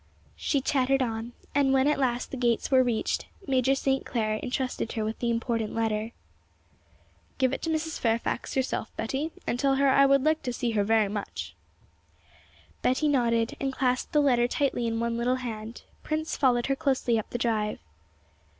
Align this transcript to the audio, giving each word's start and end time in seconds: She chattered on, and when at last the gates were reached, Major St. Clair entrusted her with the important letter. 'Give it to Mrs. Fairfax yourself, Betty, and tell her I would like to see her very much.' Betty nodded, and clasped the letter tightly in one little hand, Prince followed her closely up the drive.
She 0.35 0.61
chattered 0.61 1.03
on, 1.03 1.33
and 1.53 1.73
when 1.73 1.87
at 1.87 1.99
last 1.99 2.31
the 2.31 2.35
gates 2.37 2.71
were 2.71 2.81
reached, 2.81 3.27
Major 3.47 3.75
St. 3.75 4.03
Clair 4.03 4.39
entrusted 4.41 4.93
her 4.93 5.05
with 5.05 5.19
the 5.19 5.29
important 5.29 5.75
letter. 5.75 6.11
'Give 7.37 7.53
it 7.53 7.61
to 7.61 7.69
Mrs. 7.69 7.99
Fairfax 7.99 8.55
yourself, 8.55 8.91
Betty, 8.97 9.29
and 9.45 9.59
tell 9.59 9.75
her 9.75 9.89
I 9.89 10.07
would 10.07 10.23
like 10.23 10.41
to 10.41 10.53
see 10.53 10.71
her 10.71 10.83
very 10.83 11.07
much.' 11.07 11.55
Betty 12.81 13.07
nodded, 13.09 13.55
and 13.59 13.71
clasped 13.71 14.11
the 14.11 14.21
letter 14.21 14.47
tightly 14.47 14.87
in 14.87 14.99
one 14.99 15.17
little 15.17 15.35
hand, 15.35 15.83
Prince 16.01 16.35
followed 16.35 16.65
her 16.65 16.75
closely 16.75 17.19
up 17.19 17.29
the 17.29 17.37
drive. 17.37 17.77